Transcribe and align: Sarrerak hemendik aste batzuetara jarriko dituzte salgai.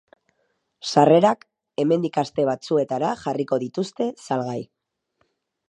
Sarrerak 0.93 1.43
hemendik 1.83 2.17
aste 2.23 2.47
batzuetara 2.51 3.13
jarriko 3.27 3.61
dituzte 3.65 4.09
salgai. 4.27 4.59